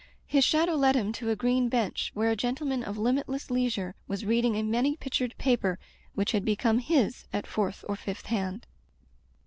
His 0.25 0.43
shadow 0.43 0.73
led 0.73 0.95
him 0.95 1.11
to 1.11 1.29
a 1.29 1.35
green 1.35 1.69
bench 1.69 2.09
where 2.15 2.31
a 2.31 2.35
gentleman 2.35 2.83
of 2.83 2.97
limitless 2.97 3.51
leisure 3.51 3.93
was 4.07 4.25
reading 4.25 4.55
a 4.55 4.63
many 4.63 4.95
pictured 4.97 5.35
paper 5.37 5.77
which 6.15 6.31
had 6.31 6.43
become 6.43 6.79
his 6.79 7.25
at 7.31 7.45
fourth 7.45 7.85
or 7.87 7.95
fifth 7.95 8.25
hand. 8.25 8.65